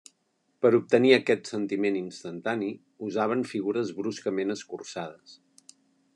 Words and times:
Per 0.65 0.69
obtenir 0.77 1.11
aquest 1.17 1.51
sentiment 1.51 1.99
instantani, 1.99 2.71
usaven 3.09 3.47
figures 3.53 3.93
bruscament 4.01 4.57
escurçades. 4.57 5.41